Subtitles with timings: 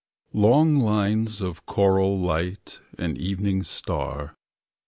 [0.33, 4.35] Long lines of coral light And evening star.